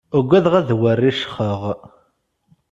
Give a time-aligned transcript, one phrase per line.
[0.17, 1.59] Ugadeɣ ad wriccxeɣ.